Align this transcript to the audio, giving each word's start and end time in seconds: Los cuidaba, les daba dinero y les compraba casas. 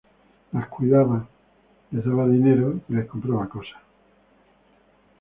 Los 0.53 0.65
cuidaba, 0.67 1.27
les 1.91 2.03
daba 2.03 2.27
dinero 2.27 2.79
y 2.89 2.93
les 2.95 3.05
compraba 3.05 3.47
casas. 3.47 3.83